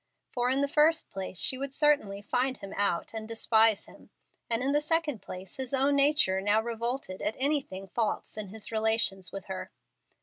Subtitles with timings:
[0.31, 4.09] For in the first place she would certainly find him out and despise him,
[4.49, 8.71] and in the second place his own nature now revolted at anything false in his
[8.71, 9.69] relations with her.